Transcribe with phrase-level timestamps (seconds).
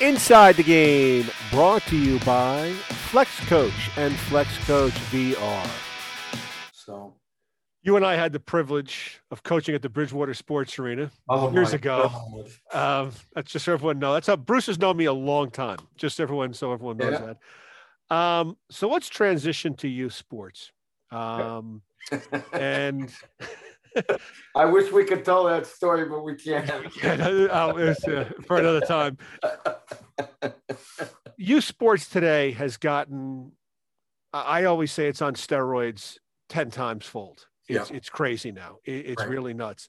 [0.00, 2.70] Inside the Game, brought to you by
[3.10, 5.66] Flex Coach and Flex Coach VR.
[6.72, 7.14] So
[7.82, 11.72] You and I had the privilege of coaching at the Bridgewater Sports Arena oh years
[11.72, 12.10] ago.
[12.74, 14.16] Um, that's just so everyone knows.
[14.16, 15.78] That's how Bruce has known me a long time.
[15.96, 17.34] Just everyone, so everyone knows Yeah.
[18.10, 18.14] that.
[18.14, 20.72] Um, so let's transition to youth sports.
[21.10, 21.80] Um,
[22.52, 23.10] and
[24.54, 26.66] I wish we could tell that story, but we can't.
[27.02, 27.16] yeah,
[27.50, 29.18] oh, uh, for another time.
[31.36, 33.52] Youth sports today has gotten.
[34.32, 37.46] I always say it's on steroids ten times fold.
[37.68, 38.78] It's it's crazy now.
[38.84, 39.30] It- it's Right.
[39.30, 39.88] really nuts.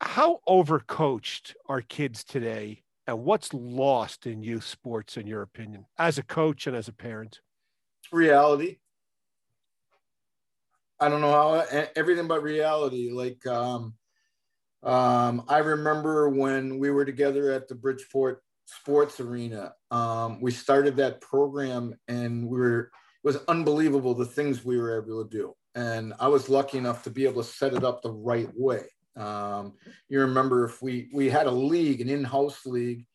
[0.00, 6.18] How overcoached are kids today, and what's lost in youth sports, in your opinion, as
[6.18, 7.40] a coach and as a parent?
[8.12, 8.76] reality.
[10.98, 13.10] I don't know how everything but reality.
[13.10, 13.94] Like um,
[14.82, 19.74] um, I remember when we were together at the Bridgeport Sports Arena.
[19.90, 22.90] Um, we started that program, and we were it
[23.24, 25.54] was unbelievable the things we were able to do.
[25.74, 28.84] And I was lucky enough to be able to set it up the right way.
[29.16, 29.74] Um,
[30.08, 33.06] you remember if we we had a league, an in-house league,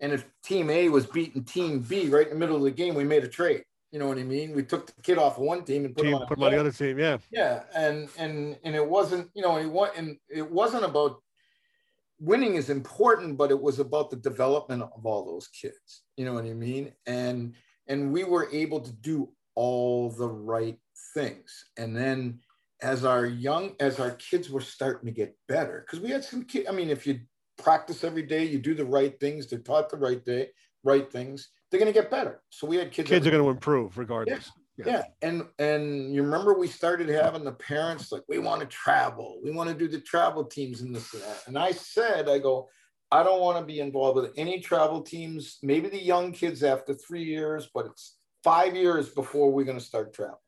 [0.00, 2.94] and if Team A was beating Team B right in the middle of the game,
[2.94, 3.62] we made a trade.
[3.92, 4.54] You know what I mean?
[4.54, 6.44] We took the kid off of one team and put Team, him on, put them
[6.44, 7.18] on the other team, yeah.
[7.32, 11.20] yeah, and and and it wasn't, you know, it was and it wasn't about
[12.20, 16.02] winning is important, but it was about the development of all those kids.
[16.16, 16.92] You know what I mean?
[17.06, 17.54] And
[17.88, 20.78] and we were able to do all the right
[21.14, 21.64] things.
[21.76, 22.40] And then
[22.82, 26.44] as our young as our kids were starting to get better, because we had some
[26.44, 26.68] kids.
[26.68, 27.20] I mean, if you
[27.58, 30.48] practice every day, you do the right things, they're taught the right day,
[30.84, 32.42] right things, they're gonna get better.
[32.50, 33.08] So we had kids.
[33.08, 34.50] Kids are going to improve regardless.
[34.86, 39.38] yeah and and you remember we started having the parents like we want to travel
[39.44, 42.38] we want to do the travel teams and this and that and i said i
[42.38, 42.68] go
[43.12, 46.94] i don't want to be involved with any travel teams maybe the young kids after
[46.94, 50.40] three years but it's five years before we're going to start travel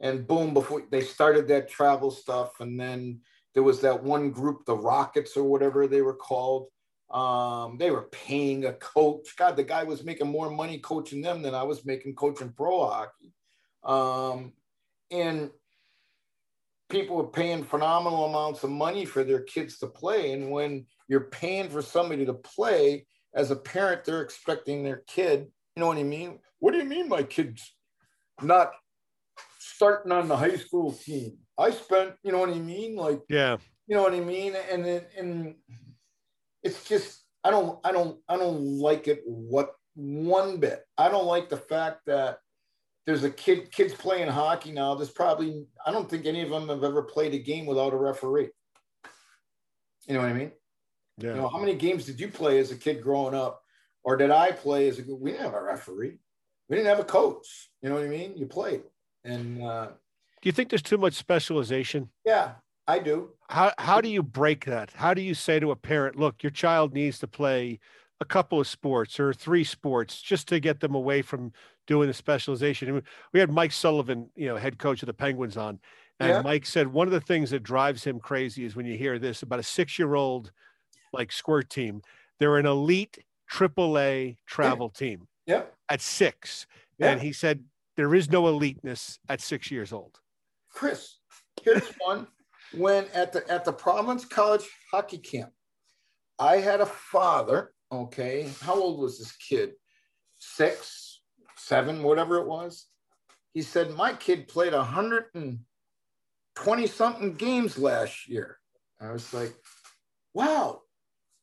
[0.00, 3.18] and boom before they started that travel stuff and then
[3.54, 6.66] there was that one group the rockets or whatever they were called
[7.12, 11.42] um, they were paying a coach god the guy was making more money coaching them
[11.42, 13.32] than i was making coaching pro hockey
[13.84, 14.52] um,
[15.10, 15.50] and
[16.92, 20.32] people were paying phenomenal amounts of money for their kids to play.
[20.32, 25.50] And when you're paying for somebody to play, as a parent, they're expecting their kid,
[25.74, 26.38] you know what I mean?
[26.58, 27.74] What do you mean my kid's
[28.42, 28.72] not
[29.58, 31.38] starting on the high school team?
[31.58, 32.94] I spent, you know what I mean?
[32.94, 33.56] Like, Yeah.
[33.86, 34.54] you know what I mean?
[34.70, 35.54] And then, and
[36.62, 40.84] it's just, I don't, I don't, I don't like it what one bit.
[40.96, 42.38] I don't like the fact that
[43.04, 44.94] there's a kid, kids playing hockey now.
[44.94, 47.96] There's probably, I don't think any of them have ever played a game without a
[47.96, 48.50] referee.
[50.06, 50.52] You know what I mean?
[51.18, 51.30] Yeah.
[51.30, 53.62] You know, how many games did you play as a kid growing up?
[54.04, 56.18] Or did I play as a, we didn't have a referee.
[56.68, 57.70] We didn't have a coach.
[57.82, 58.36] You know what I mean?
[58.36, 58.82] You played.
[59.24, 59.88] And uh,
[60.40, 62.08] Do you think there's too much specialization?
[62.24, 62.52] yeah,
[62.88, 63.30] I do.
[63.48, 64.90] how how do you break that?
[64.94, 67.78] How do you say to a parent, look, your child needs to play
[68.20, 71.52] a couple of sports or three sports just to get them away from
[71.86, 72.88] doing the specialization?
[72.88, 75.78] And we had Mike Sullivan, you know, head coach of the Penguins on,
[76.20, 76.42] and Yeah.
[76.42, 79.42] Mike said one of the things that drives him crazy is when you hear this
[79.42, 80.50] about a six-year-old
[81.12, 82.02] like squirt team.
[82.38, 85.74] They're an elite triple A travel team Yep.
[85.88, 86.66] at six.
[86.98, 87.12] Yeah.
[87.12, 87.64] And he said
[87.96, 90.18] there is no eliteness at six years old.
[90.70, 91.18] Chris,
[91.62, 92.26] here's one.
[92.74, 95.50] When at the at the Providence College hockey camp,
[96.38, 97.72] I had a father.
[97.90, 99.72] Okay, how old was this kid?
[100.38, 101.20] Six,
[101.56, 102.86] seven, whatever it was.
[103.52, 105.60] He said my kid played a hundred and
[106.56, 108.58] twenty something games last year.
[109.00, 109.52] I was like,
[110.32, 110.82] wow,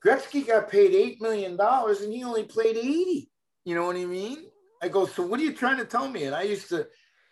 [0.04, 3.30] Gretzky got paid eight million dollars and he only played eighty.
[3.66, 4.46] You know what I mean?
[4.82, 6.24] I go, so what are you trying to tell me?
[6.24, 6.88] And I used to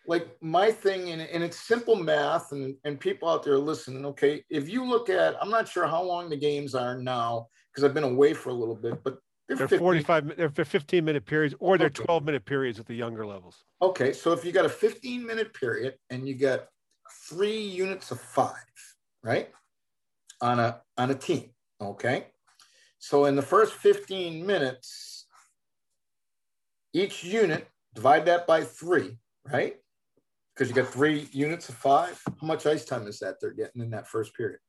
[0.07, 4.43] like my thing and, and it's simple math and, and people out there listening okay
[4.49, 7.93] if you look at i'm not sure how long the games are now because i've
[7.93, 9.17] been away for a little bit but
[9.47, 12.03] they're, They're 45 mi- they're 15 minute periods or they're Okay.
[12.03, 13.63] 12 minute periods with the younger levels.
[13.81, 16.67] okay so if you got a 15 minute period and you got
[17.29, 18.53] three units of five
[19.23, 19.51] right
[20.41, 21.49] on a on a team
[21.81, 22.27] okay
[22.99, 25.25] so in the first 15 minutes
[26.93, 29.77] each unit divide that by three right
[30.57, 33.81] because you got three units of five how much ice time is that they're getting
[33.81, 34.59] in that first period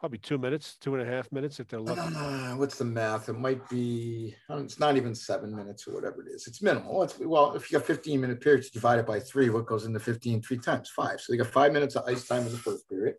[0.00, 2.00] Probably two minutes, two and a half minutes if they're lucky.
[2.00, 3.28] Uh, what's the math?
[3.28, 6.46] It might be, it's not even seven minutes or whatever it is.
[6.46, 7.02] It's minimal.
[7.02, 10.40] It's, well, if you got 15 minute periods divided by three, what goes into 15
[10.40, 10.88] three times?
[10.88, 11.20] Five.
[11.20, 13.16] So they got five minutes of ice time in the first period.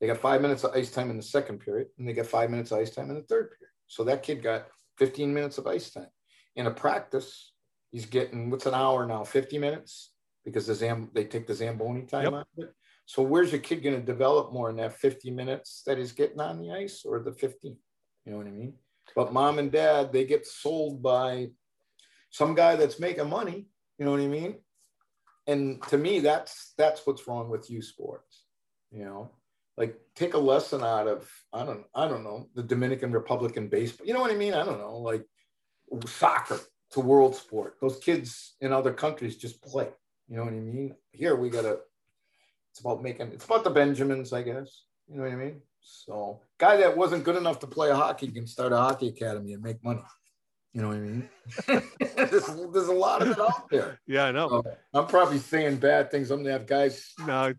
[0.00, 2.48] They got five minutes of ice time in the second period, and they got five
[2.48, 3.72] minutes of ice time in the third period.
[3.88, 4.68] So that kid got
[4.98, 6.10] 15 minutes of ice time.
[6.54, 7.50] In a practice,
[7.90, 10.12] he's getting what's an hour now, 50 minutes
[10.44, 12.32] because the Zam they take the Zamboni time yep.
[12.32, 12.74] out of it.
[13.06, 16.40] So where's your kid going to develop more in that 50 minutes that he's getting
[16.40, 17.76] on the ice or the 15?
[18.24, 18.74] You know what I mean?
[19.16, 21.48] But mom and dad, they get sold by
[22.30, 23.66] some guy that's making money.
[23.98, 24.58] You know what I mean?
[25.46, 28.44] And to me, that's that's what's wrong with youth sports.
[28.92, 29.30] You know,
[29.76, 33.68] like take a lesson out of I don't I don't know the Dominican Republic in
[33.68, 34.06] baseball.
[34.06, 34.54] You know what I mean?
[34.54, 35.26] I don't know like
[36.06, 36.60] soccer
[36.92, 37.76] to world sport.
[37.80, 39.88] Those kids in other countries just play.
[40.28, 40.94] You know what I mean?
[41.12, 41.78] Here we gotta.
[42.70, 43.28] It's about making.
[43.28, 44.84] It's about the Benjamins, I guess.
[45.08, 45.60] You know what I mean?
[45.82, 49.62] So, guy that wasn't good enough to play hockey can start a hockey academy and
[49.62, 50.02] make money.
[50.72, 51.28] You know what I mean?
[52.30, 53.98] there's, there's, a lot of it out there.
[54.06, 54.48] Yeah, I know.
[54.48, 56.30] So I'm probably saying bad things.
[56.30, 57.12] I'm gonna have guys.
[57.26, 57.52] No,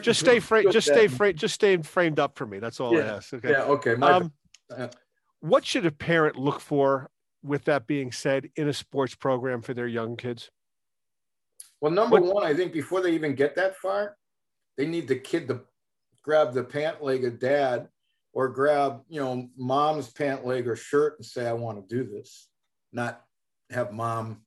[0.00, 0.70] just stay framed.
[0.70, 1.38] Just stay framed.
[1.38, 2.60] Just stay framed up for me.
[2.60, 3.00] That's all yeah.
[3.00, 3.34] I ask.
[3.34, 3.50] Okay.
[3.50, 3.62] Yeah.
[3.64, 3.94] Okay.
[3.94, 4.32] Um,
[5.40, 7.10] what should a parent look for?
[7.42, 10.50] With that being said, in a sports program for their young kids.
[11.80, 12.34] Well, number what?
[12.34, 14.16] one, I think before they even get that far,
[14.76, 15.62] they need the kid to
[16.22, 17.88] grab the pant leg of dad
[18.32, 22.08] or grab, you know, mom's pant leg or shirt and say, I want to do
[22.08, 22.48] this,
[22.92, 23.22] not
[23.70, 24.42] have mom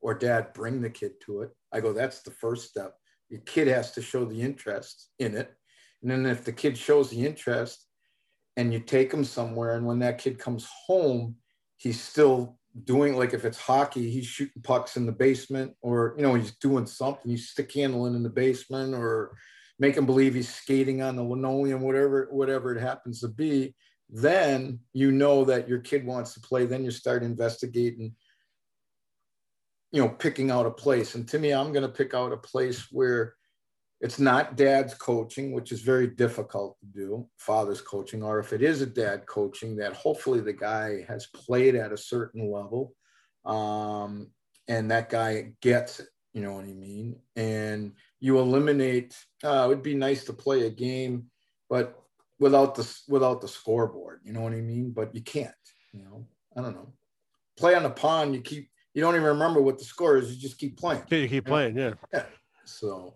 [0.00, 1.50] or dad bring the kid to it.
[1.72, 2.94] I go, that's the first step.
[3.30, 5.54] Your kid has to show the interest in it.
[6.02, 7.86] And then if the kid shows the interest
[8.56, 11.36] and you take them somewhere, and when that kid comes home,
[11.84, 16.22] he's still doing like if it's hockey, he's shooting pucks in the basement, or you
[16.22, 19.36] know, he's doing something, he's stick handling in the basement, or
[19.78, 23.74] making believe he's skating on the linoleum, whatever, whatever it happens to be,
[24.08, 26.64] then you know that your kid wants to play.
[26.64, 28.14] Then you start investigating,
[29.92, 31.14] you know, picking out a place.
[31.14, 33.34] And to me, I'm going to pick out a place where
[34.04, 38.60] it's not dad's coaching, which is very difficult to do, father's coaching, or if it
[38.60, 42.94] is a dad coaching, that hopefully the guy has played at a certain level
[43.46, 44.28] um,
[44.68, 46.08] and that guy gets it.
[46.34, 47.16] You know what I mean?
[47.34, 49.16] And you eliminate.
[49.42, 51.30] Uh, it would be nice to play a game,
[51.70, 51.98] but
[52.38, 54.20] without the without the scoreboard.
[54.22, 54.90] You know what I mean?
[54.90, 55.54] But you can't.
[55.94, 56.92] You know, I don't know.
[57.56, 58.34] Play on the pond.
[58.34, 58.68] You keep.
[58.92, 60.34] You don't even remember what the score is.
[60.34, 61.04] You just keep playing.
[61.08, 61.78] Yeah, you keep playing.
[61.78, 61.94] Yeah.
[62.12, 62.24] yeah.
[62.66, 63.14] So,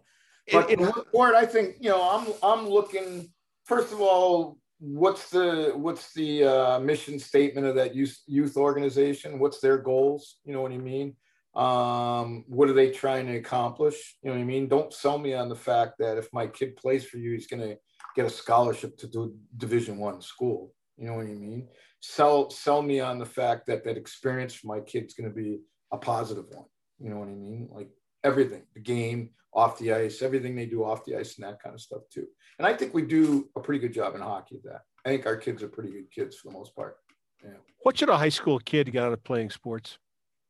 [0.52, 2.02] but in sport, I think you know.
[2.02, 3.30] I'm I'm looking.
[3.64, 9.38] First of all, what's the what's the uh, mission statement of that youth youth organization?
[9.38, 10.36] What's their goals?
[10.44, 11.16] You know what I mean?
[11.54, 14.16] Um, what are they trying to accomplish?
[14.22, 14.68] You know what I mean?
[14.68, 17.62] Don't sell me on the fact that if my kid plays for you, he's going
[17.62, 17.76] to
[18.14, 20.72] get a scholarship to do Division One school.
[20.96, 21.68] You know what I mean?
[22.00, 25.58] Sell sell me on the fact that that experience for my kid's going to be
[25.92, 26.66] a positive one.
[27.00, 27.68] You know what I mean?
[27.70, 27.88] Like
[28.24, 31.74] everything, the game, off the ice, everything they do off the ice, and that kind
[31.74, 32.26] of stuff too.
[32.58, 34.82] And I think we do a pretty good job in hockey at that.
[35.04, 36.96] I think our kids are pretty good kids for the most part.
[37.42, 37.50] Yeah.
[37.82, 39.98] What should a high school kid get out of playing sports?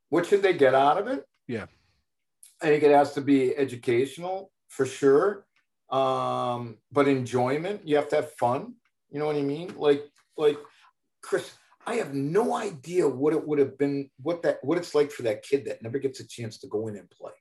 [0.09, 1.25] What should they get out of it?
[1.47, 1.67] Yeah.
[2.63, 5.47] I think it has to be educational for sure.
[5.91, 8.75] Um, but enjoyment, you have to have fun.
[9.11, 9.75] You know what I mean?
[9.77, 10.05] Like,
[10.37, 10.59] like
[11.23, 11.53] Chris,
[11.87, 15.23] I have no idea what it would have been, what that, what it's like for
[15.23, 17.33] that kid that never gets a chance to go in and play.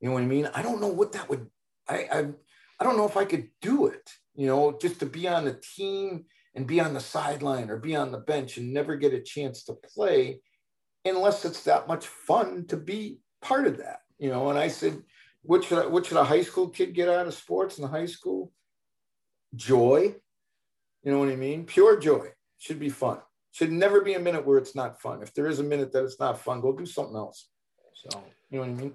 [0.00, 0.48] You know what I mean?
[0.54, 1.48] I don't know what that would.
[1.88, 2.28] I, I,
[2.80, 4.10] I don't know if I could do it.
[4.34, 7.96] You know, just to be on the team and be on the sideline or be
[7.96, 10.40] on the bench and never get a chance to play
[11.04, 14.50] unless it's that much fun to be part of that, you know.
[14.50, 15.02] And I said,
[15.42, 17.88] what should I, what should a high school kid get out of sports in the
[17.88, 18.52] high school?
[19.54, 20.14] Joy,
[21.02, 21.64] you know what I mean?
[21.64, 23.18] Pure joy should be fun.
[23.52, 25.22] Should never be a minute where it's not fun.
[25.22, 27.48] If there is a minute that it's not fun, go do something else.
[27.94, 28.94] So you know what I mean?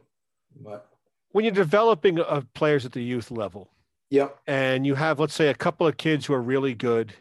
[0.62, 0.93] But
[1.34, 3.70] when you're developing uh, players at the youth level,
[4.10, 7.14] yeah, and you have let's say a couple of kids who are really good,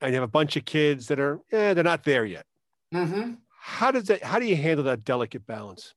[0.00, 2.46] and you have a bunch of kids that are yeah they're not there yet.
[2.92, 3.34] Mm-hmm.
[3.60, 5.94] How does that how do you handle that delicate balance?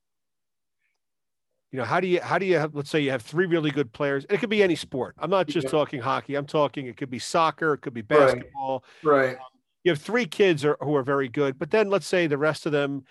[1.72, 3.72] You know how do you how do you have let's say you have three really
[3.72, 5.16] good players it could be any sport.
[5.18, 5.72] I'm not just yeah.
[5.72, 6.36] talking hockey.
[6.36, 8.84] I'm talking it could be soccer it could be basketball.
[9.04, 9.36] Right, right.
[9.36, 9.42] Um,
[9.84, 12.66] you have three kids are, who are very good but then let's say the rest
[12.66, 13.04] of them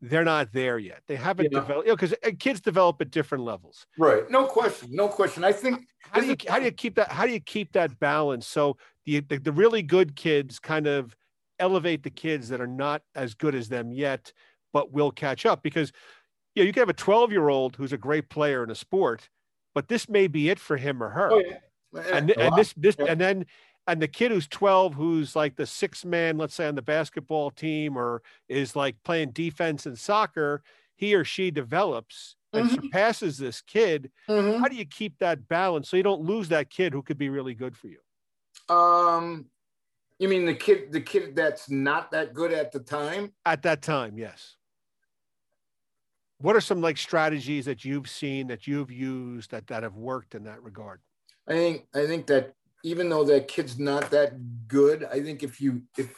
[0.00, 1.60] they're not there yet they haven't yeah.
[1.60, 5.44] developed you know because uh, kids develop at different levels right no question no question
[5.44, 7.98] i think how do you how do you keep that how do you keep that
[8.00, 11.14] balance so the, the, the really good kids kind of
[11.60, 14.32] elevate the kids that are not as good as them yet,
[14.72, 15.92] but will catch up because
[16.54, 18.74] you know, you can have a 12 year old who's a great player in a
[18.74, 19.28] sport,
[19.74, 21.32] but this may be it for him or her.
[21.32, 21.58] Oh, yeah.
[22.12, 23.06] And, and this, this, yeah.
[23.08, 23.46] and then,
[23.86, 27.50] and the kid who's 12, who's like the six man, let's say on the basketball
[27.50, 30.62] team, or is like playing defense in soccer,
[30.96, 32.74] he or she develops and mm-hmm.
[32.74, 34.10] surpasses this kid.
[34.28, 34.60] Mm-hmm.
[34.60, 37.28] How do you keep that balance so you don't lose that kid who could be
[37.28, 37.98] really good for you?
[38.74, 39.46] Um,
[40.18, 43.32] You mean the kid, the kid that's not that good at the time?
[43.46, 44.56] At that time, yes.
[46.38, 50.34] What are some like strategies that you've seen that you've used that that have worked
[50.34, 51.00] in that regard?
[51.48, 55.60] I think I think that even though that kid's not that good, I think if
[55.60, 56.10] you if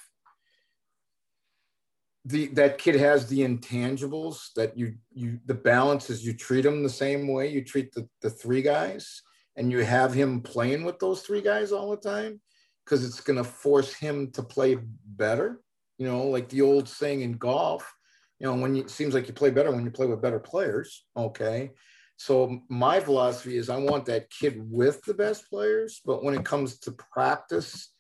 [2.25, 6.83] the that kid has the intangibles that you you the balance is you treat him
[6.83, 9.23] the same way you treat the, the three guys
[9.57, 12.41] and you have him playing with those three guys all the time
[12.85, 15.61] because it's going to force him to play better.
[15.99, 17.93] You know like the old saying in golf
[18.39, 20.41] you know when you, it seems like you play better when you play with better
[20.41, 21.71] players okay
[22.17, 26.45] so my philosophy is i want that kid with the best players but when it
[26.45, 27.93] comes to practice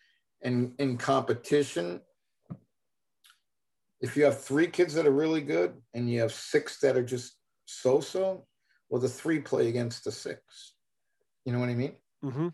[0.42, 2.00] and in competition
[4.02, 7.04] if you have three kids that are really good and you have six that are
[7.04, 8.44] just so so,
[8.88, 10.74] well, the three play against the six.
[11.44, 11.94] You know what I mean?
[12.24, 12.48] Mm-hmm.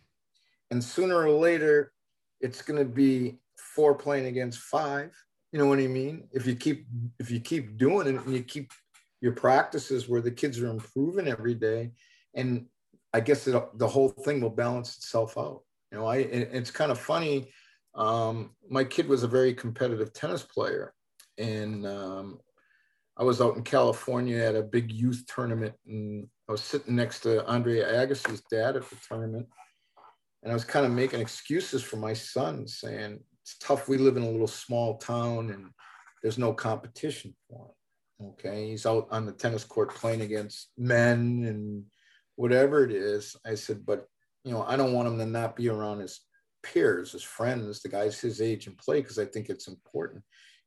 [0.71, 1.93] And sooner or later,
[2.41, 3.41] it's going to be
[3.75, 5.11] four playing against five.
[5.53, 6.29] You know what I mean?
[6.33, 6.87] If you keep
[7.19, 8.71] if you keep doing it and you keep
[9.21, 11.93] your practices where the kids are improving every day,
[12.35, 12.67] and
[13.13, 15.63] I guess it, the whole thing will balance itself out.
[15.91, 17.51] You know, I it's kind of funny.
[17.95, 20.93] Um, my kid was a very competitive tennis player,
[21.39, 22.39] and um,
[23.17, 27.21] I was out in California at a big youth tournament, and I was sitting next
[27.21, 29.49] to Andre Agassi's dad at the tournament,
[30.43, 33.89] and I was kind of making excuses for my son, saying it's tough.
[33.89, 35.71] We live in a little small town, and
[36.23, 37.73] there's no competition for him.
[38.23, 41.85] Okay, he's out on the tennis court playing against men and
[42.37, 43.37] whatever it is.
[43.47, 44.07] I said, but
[44.45, 46.21] you know, I don't want him to not be around his
[46.63, 50.23] peers, his friends, the guys his age and play because I think it's important.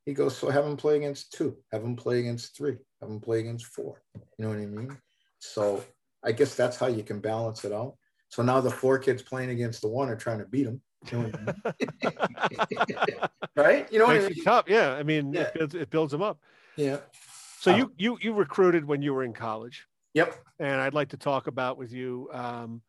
[0.06, 3.20] He goes, so have him play against two, have him play against three, have him
[3.20, 4.02] play against four.
[4.16, 4.98] You know what I mean?
[5.40, 5.84] So
[6.24, 7.96] I guess that's how you can balance it out.
[8.30, 10.82] So now the four kids playing against the one are trying to beat him.
[11.12, 12.20] You know I mean?
[13.56, 13.92] right?
[13.92, 14.44] You know Makes what I mean?
[14.44, 14.66] tough.
[14.68, 14.94] Yeah.
[14.94, 15.42] I mean, Yeah.
[15.42, 16.40] it, builds, it builds them up.
[16.78, 16.98] Yeah.
[17.62, 20.36] So Um, you you you recruited when you were in college, Yep.
[20.58, 22.28] and I'd like to talk about with you.
[22.34, 22.82] Um,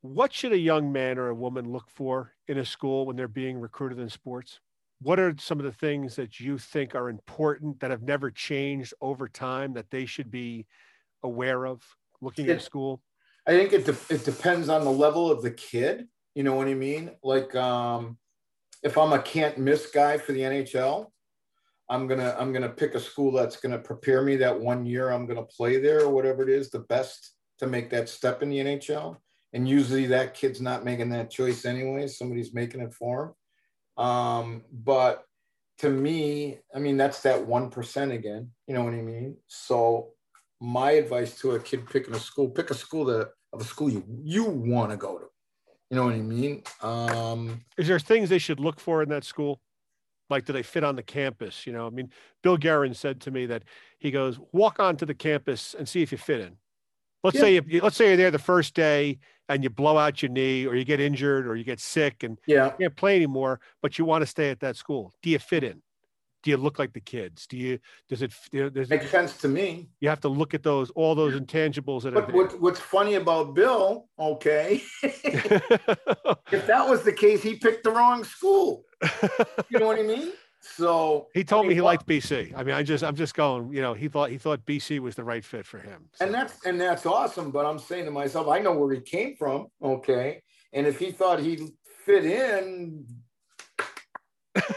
[0.00, 3.28] what should a young man or a woman look for in a school when they're
[3.28, 4.60] being recruited in sports?
[5.02, 8.94] What are some of the things that you think are important that have never changed
[9.02, 10.66] over time that they should be
[11.22, 11.82] aware of
[12.22, 13.02] looking at a school?
[13.46, 16.08] I think it, de- it depends on the level of the kid.
[16.34, 17.10] You know what I mean?
[17.22, 18.18] Like, um,
[18.82, 21.12] if I'm a can't miss guy for the NHL,
[21.90, 25.26] I'm gonna I'm gonna pick a school that's gonna prepare me that one year I'm
[25.26, 28.58] gonna play there or whatever it is, the best to make that step in the
[28.58, 29.16] NHL.
[29.52, 32.06] And usually that kid's not making that choice anyway.
[32.06, 33.34] Somebody's making it for
[33.96, 34.04] him.
[34.04, 35.24] Um, but
[35.78, 38.52] to me, I mean that's that one percent again.
[38.68, 39.36] You know what I mean?
[39.48, 40.10] So
[40.60, 43.90] my advice to a kid picking a school, pick a school that of a school
[43.90, 45.26] you you want to go to.
[45.90, 46.62] You know what I mean?
[46.82, 49.60] Um, Is there things they should look for in that school?
[50.30, 51.66] Like, do they fit on the campus?
[51.66, 52.10] You know, I mean,
[52.42, 53.64] Bill Guerin said to me that
[53.98, 56.56] he goes, walk onto the campus and see if you fit in.
[57.22, 57.40] Let's Yeah.
[57.42, 59.18] say you, let's say you're there the first day
[59.48, 62.38] and you blow out your knee or you get injured or you get sick and
[62.46, 65.12] yeah, you can't play anymore, but you want to stay at that school.
[65.22, 65.82] Do you fit in?
[66.42, 67.46] Do you look like the kids?
[67.46, 67.78] Do you
[68.08, 69.88] does it does makes it, sense to me.
[70.00, 73.14] you have to look at those all those intangibles that are But what, what's funny
[73.14, 78.84] about Bill, okay, if that was the case, he picked the wrong school.
[79.68, 80.32] You know what I mean?
[80.60, 82.54] So he told I me he liked BC.
[82.56, 85.14] I mean, I just I'm just going, you know, he thought he thought BC was
[85.14, 86.08] the right fit for him.
[86.20, 87.50] and that's and that's awesome.
[87.50, 90.42] But I'm saying to myself, I know where he came from, okay.
[90.72, 91.62] And if he thought he'd
[92.04, 93.04] fit in,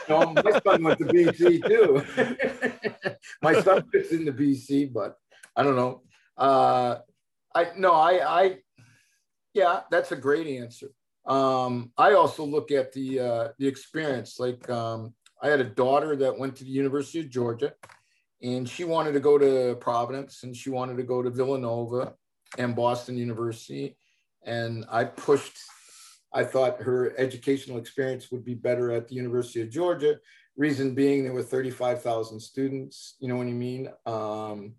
[0.09, 3.15] know, my son went to BC too.
[3.41, 5.17] my son fits into BC, but
[5.55, 6.01] I don't know.
[6.37, 6.97] Uh,
[7.55, 8.57] I no, I, I,
[9.53, 10.87] yeah, that's a great answer.
[11.25, 14.39] Um, I also look at the uh, the experience.
[14.39, 17.73] Like um, I had a daughter that went to the University of Georgia,
[18.41, 22.13] and she wanted to go to Providence, and she wanted to go to Villanova
[22.57, 23.97] and Boston University,
[24.43, 25.57] and I pushed.
[26.33, 30.19] I thought her educational experience would be better at the University of Georgia.
[30.57, 33.15] Reason being, there were 35,000 students.
[33.19, 33.89] You know what I mean?
[34.05, 34.73] Um,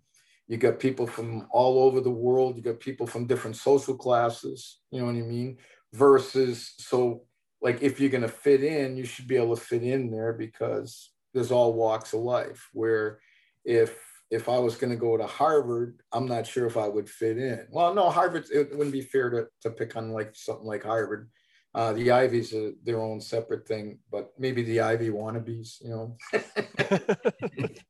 [0.47, 2.55] you got people from all over the world.
[2.57, 4.79] You got people from different social classes.
[4.91, 5.57] You know what I mean?
[5.93, 7.23] Versus, so
[7.61, 10.33] like if you're going to fit in, you should be able to fit in there
[10.33, 12.69] because there's all walks of life.
[12.73, 13.19] Where
[13.63, 13.97] if
[14.31, 17.37] if I was going to go to Harvard, I'm not sure if I would fit
[17.37, 17.67] in.
[17.69, 21.29] Well, no, Harvard, it wouldn't be fair to, to pick on like something like Harvard.
[21.75, 26.17] Uh, the Ivies are their own separate thing, but maybe the Ivy wannabes, you know,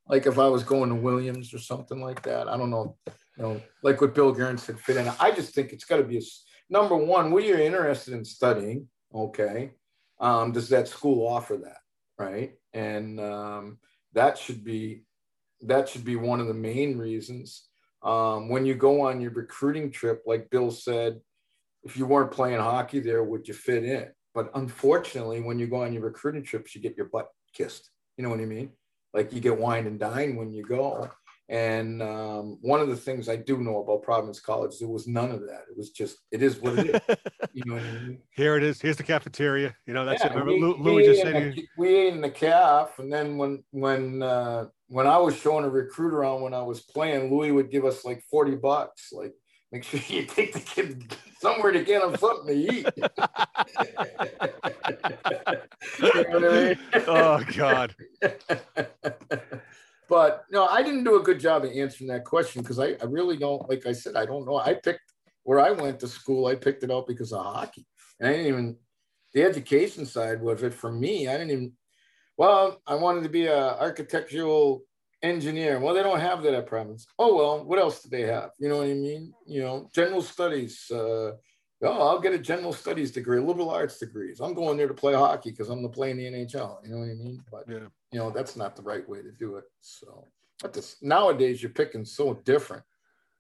[0.10, 2.48] like if I was going to Williams or something like that.
[2.48, 2.98] I don't know,
[3.38, 5.08] you know, like what Bill Guerin said, fit in.
[5.20, 6.22] I just think it's got to be a
[6.68, 7.30] number one.
[7.30, 9.72] What you're interested in studying, okay.
[10.20, 11.78] um, does that school offer that
[12.18, 13.78] right and um,
[14.14, 15.04] that should be
[15.62, 17.68] that should be one of the main reasons
[18.04, 21.20] um, when you go on your recruiting trip like bill said
[21.86, 25.84] if you weren't playing hockey there would you fit in but unfortunately when you go
[25.84, 28.70] on your recruiting trips you get your butt kissed you know what i mean
[29.14, 31.10] like you get wine and dine when you go
[31.48, 35.30] and um, one of the things I do know about Providence College, there was none
[35.30, 35.66] of that.
[35.70, 37.18] It was just, it is what it is.
[37.54, 38.22] you know what I mean?
[38.32, 38.82] Here it is.
[38.82, 39.76] Here's the cafeteria.
[39.86, 40.36] You know, that's yeah, it.
[40.36, 44.24] Remember, we, Lou, we just said we ate in the caf, and then when when
[44.24, 47.86] uh, when I was showing a recruit around when I was playing, Louis would give
[47.86, 49.10] us like forty bucks.
[49.12, 49.34] Like,
[49.76, 52.88] make sure you take the kid somewhere to get him something to eat.
[56.00, 56.78] you know I mean?
[57.08, 57.94] Oh God.
[60.08, 63.06] But no, I didn't do a good job of answering that question because I, I
[63.06, 64.58] really don't, like I said, I don't know.
[64.58, 65.12] I picked
[65.44, 67.86] where I went to school, I picked it out because of hockey.
[68.20, 68.78] And I didn't even,
[69.34, 71.28] the education side was it for me.
[71.28, 71.74] I didn't even,
[72.38, 74.84] well, I wanted to be an architectural
[75.22, 75.80] engineer.
[75.80, 77.08] Well, they don't have that at Providence.
[77.18, 78.52] Oh, well, what else do they have?
[78.60, 79.34] You know what I mean?
[79.46, 80.86] You know, general studies.
[80.92, 81.32] Uh,
[81.84, 84.40] oh, I'll get a general studies degree, liberal arts degrees.
[84.40, 86.84] I'm going there to play hockey because I'm going to play in the NHL.
[86.84, 87.44] You know what I mean?
[87.52, 90.26] But yeah you know that's not the right way to do it so
[90.62, 92.82] but this nowadays you're picking so different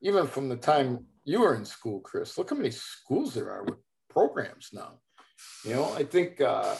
[0.01, 3.63] even from the time you were in school chris look how many schools there are
[3.63, 3.79] with
[4.09, 4.91] programs now
[5.63, 6.75] you know i think uh,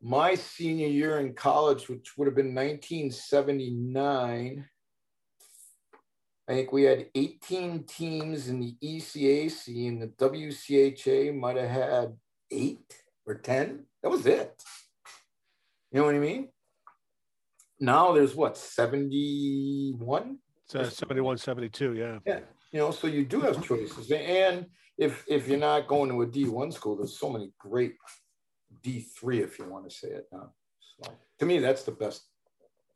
[0.00, 4.64] my senior year in college which would have been 1979
[6.48, 12.16] I think we had 18 teams in the ECAC and the WCHA might have had
[12.50, 12.94] eight
[13.26, 13.84] or 10.
[14.02, 14.54] That was it.
[15.92, 16.48] You know what I mean?
[17.80, 20.38] now there's what 71
[20.74, 22.40] uh, 71 72 yeah yeah
[22.72, 26.26] you know so you do have choices and if if you're not going to a
[26.26, 27.94] d1 school there's so many great
[28.82, 32.24] d3 if you want to say it now so to me that's the best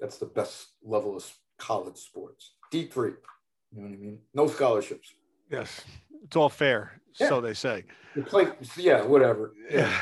[0.02, 1.24] that's the best level of
[1.58, 2.54] college sports.
[2.72, 3.14] D3
[3.74, 4.18] you know what i mean?
[4.34, 5.14] No scholarships.
[5.50, 5.80] Yes.
[6.24, 7.28] It's all fair yeah.
[7.28, 7.84] so they say.
[8.14, 9.54] You play yeah whatever.
[9.70, 9.96] Yeah.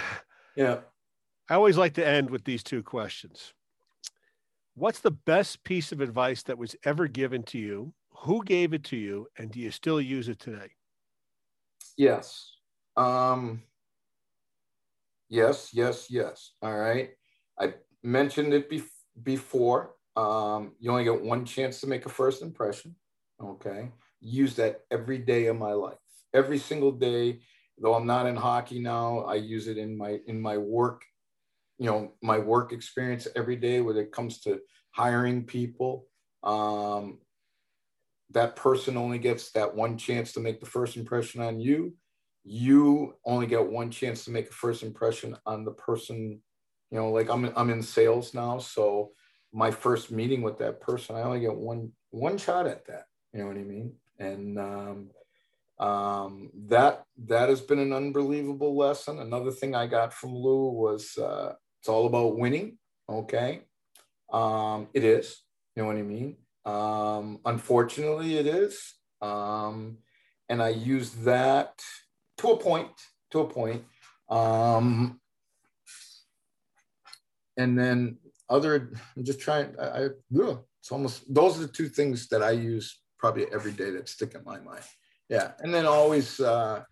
[0.57, 0.79] Yeah.
[1.49, 3.53] I always like to end with these two questions.
[4.75, 7.93] What's the best piece of advice that was ever given to you?
[8.23, 9.27] Who gave it to you?
[9.37, 10.71] And do you still use it today?
[11.97, 12.57] Yes.
[12.97, 13.63] Um,
[15.31, 16.53] yes, yes, yes.
[16.61, 17.11] All right.
[17.59, 18.83] I mentioned it be-
[19.23, 19.95] before.
[20.17, 22.97] Um, you only get one chance to make a first impression.
[23.43, 23.93] Okay.
[24.21, 25.97] Use that every day of my life.
[26.35, 27.41] Every single day,
[27.79, 31.05] though I'm not in hockey now, I use it in my in my work
[31.81, 34.61] you know my work experience every day when it comes to
[34.93, 36.07] hiring people
[36.45, 37.19] um,
[38.31, 41.95] that person only gets that one chance to make the first impression on you
[42.45, 46.41] you only get one chance to make a first impression on the person
[46.91, 49.11] you know like i'm, I'm in sales now so
[49.53, 53.41] my first meeting with that person i only get one one shot at that you
[53.41, 55.11] know what i mean and um,
[55.79, 61.17] um, that that has been an unbelievable lesson another thing i got from lou was
[61.19, 62.77] uh, it's all about winning.
[63.09, 63.63] Okay.
[64.31, 65.43] Um, it is.
[65.75, 66.37] You know what I mean?
[66.67, 68.95] Um, unfortunately, it is.
[69.23, 69.99] Um,
[70.49, 71.81] and I use that
[72.41, 72.91] to a point,
[73.31, 73.85] to a point.
[74.29, 75.21] Um,
[77.57, 80.09] and then other, I'm just trying, I, I,
[80.81, 84.35] it's almost, those are the two things that I use probably every day that stick
[84.35, 84.85] in my mind.
[85.29, 85.53] Yeah.
[85.61, 86.83] And then always, uh,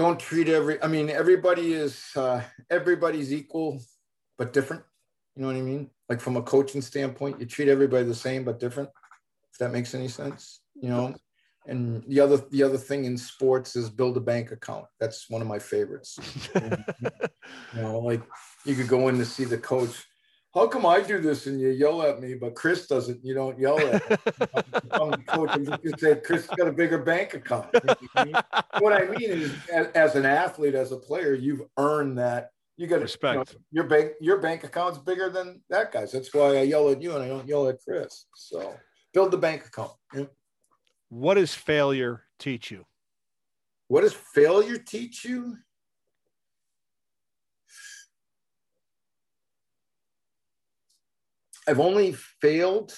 [0.00, 3.78] don't treat every i mean everybody is uh, everybody's equal
[4.38, 4.82] but different
[5.34, 8.42] you know what i mean like from a coaching standpoint you treat everybody the same
[8.42, 8.88] but different
[9.52, 11.14] if that makes any sense you know
[11.66, 15.42] and the other the other thing in sports is build a bank account that's one
[15.42, 16.18] of my favorites
[16.54, 18.22] you know like
[18.64, 20.06] you could go in to see the coach
[20.52, 23.24] how come I do this and you yell at me, but Chris doesn't?
[23.24, 24.16] You don't yell at me.
[24.90, 25.56] I'm coach.
[25.82, 27.72] You said Chris got a bigger bank account.
[28.80, 29.52] what I mean is,
[29.94, 32.50] as, an athlete, as a player, you've earned that.
[32.76, 33.34] You got respect.
[33.34, 36.10] You know, your bank, your bank account's bigger than that guy's.
[36.10, 38.26] That's why I yell at you and I don't yell at Chris.
[38.34, 38.74] So
[39.12, 39.92] build the bank account.
[41.10, 42.86] What does failure teach you?
[43.88, 45.56] What does failure teach you?
[51.66, 52.96] I've only failed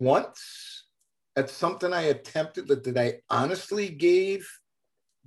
[0.00, 0.84] once
[1.36, 4.48] at something I attempted that, that I honestly gave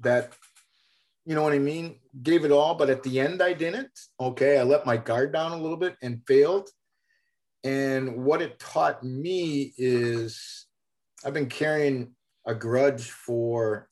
[0.02, 0.34] that,
[1.26, 2.00] you know what I mean?
[2.22, 3.98] Gave it all, but at the end I didn't.
[4.20, 4.60] Okay.
[4.60, 6.70] I let my guard down a little bit and failed.
[7.64, 10.68] And what it taught me is
[11.26, 13.90] I've been carrying a grudge for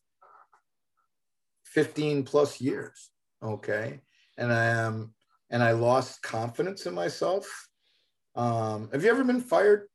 [1.66, 3.10] 15 plus years.
[3.44, 4.02] Okay.
[4.38, 5.14] and I am,
[5.50, 7.68] and I lost confidence in myself.
[8.36, 9.88] Um, have you ever been fired?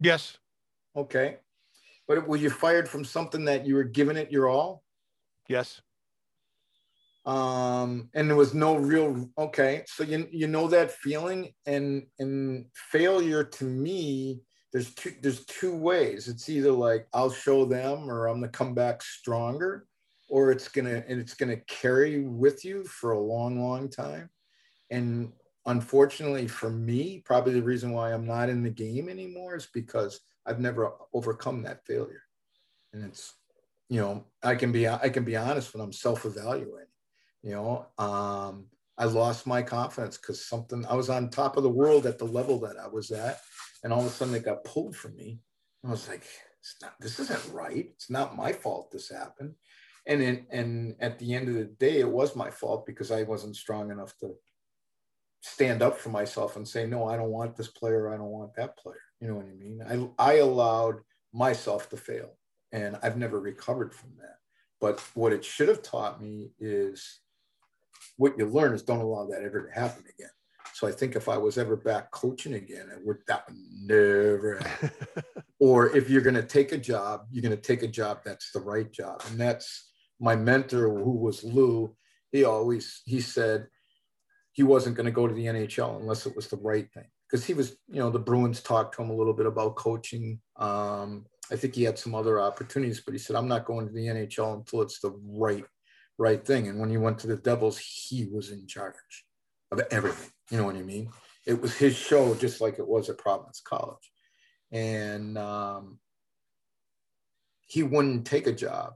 [0.00, 0.36] Yes.
[0.96, 1.38] Okay.
[2.06, 4.82] But were you fired from something that you were giving it your all?
[5.48, 5.80] Yes.
[7.26, 9.84] Um, and there was no real okay.
[9.86, 14.40] So you you know that feeling and and failure to me,
[14.72, 16.28] there's two there's two ways.
[16.28, 19.86] It's either like I'll show them or I'm gonna come back stronger,
[20.28, 24.30] or it's gonna and it's gonna carry with you for a long, long time.
[24.90, 25.32] And
[25.66, 30.20] unfortunately for me, probably the reason why I'm not in the game anymore is because
[30.46, 32.22] I've never overcome that failure.
[32.92, 33.34] And it's,
[33.88, 36.86] you know, I can be I can be honest when I'm self-evaluating.
[37.42, 38.66] You know, um,
[38.98, 42.26] I lost my confidence because something I was on top of the world at the
[42.26, 43.40] level that I was at,
[43.82, 45.40] and all of a sudden it got pulled from me.
[45.84, 46.24] I was like,
[46.82, 47.90] not, this isn't right.
[47.94, 49.54] It's not my fault this happened.
[50.06, 53.22] And in, and at the end of the day, it was my fault because I
[53.22, 54.34] wasn't strong enough to
[55.42, 58.12] stand up for myself and say, no, I don't want this player.
[58.12, 59.00] I don't want that player.
[59.20, 60.12] You know what I mean?
[60.18, 60.96] I, I allowed
[61.32, 62.36] myself to fail
[62.72, 64.36] and I've never recovered from that.
[64.80, 67.20] But what it should have taught me is
[68.16, 70.30] what you learn is don't allow that ever to happen again.
[70.72, 74.58] So I think if I was ever back coaching again, it would that would never
[74.58, 75.22] happen.
[75.58, 78.52] or if you're going to take a job, you're going to take a job that's
[78.52, 79.22] the right job.
[79.28, 81.94] And that's my mentor, who was Lou.
[82.32, 83.66] He always he said
[84.52, 87.44] he wasn't going to go to the NHL unless it was the right thing because
[87.44, 90.40] he was, you know, the Bruins talked to him a little bit about coaching.
[90.56, 93.92] Um, I think he had some other opportunities, but he said, I'm not going to
[93.92, 95.64] the NHL until it's the right,
[96.18, 96.68] right thing.
[96.68, 98.94] And when he went to the Devils, he was in charge
[99.72, 100.30] of everything.
[100.50, 101.10] You know what I mean?
[101.46, 104.12] It was his show, just like it was at Providence College.
[104.72, 105.98] And um,
[107.66, 108.94] he wouldn't take a job.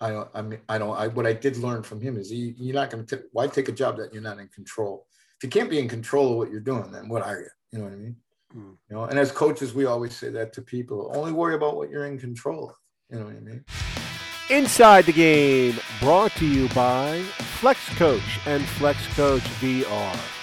[0.00, 2.54] I, don't, I mean, I don't, I, what I did learn from him is he,
[2.58, 5.06] you're not going to, why take a job that you're not in control?
[5.38, 7.48] If you can't be in control of what you're doing, then what are you?
[7.72, 8.16] You know what I mean?
[8.54, 8.76] Mm.
[8.88, 11.12] You know, and as coaches, we always say that to people.
[11.14, 12.76] Only worry about what you're in control of.
[13.10, 13.64] You know what I mean?
[14.50, 17.22] Inside the game, brought to you by
[17.56, 20.35] Flex Coach and Flex Coach VR.